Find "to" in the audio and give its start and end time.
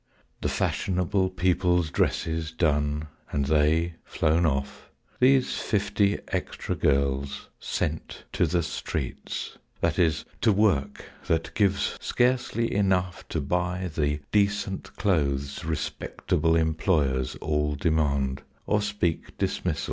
10.41-10.51, 13.29-13.39